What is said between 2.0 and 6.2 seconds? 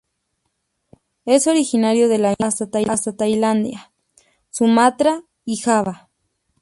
de la India hasta Tailandia, Sumatra y Java.